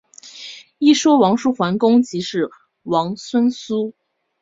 [0.79, 2.49] 一说王叔桓公即是
[2.81, 3.93] 王孙苏。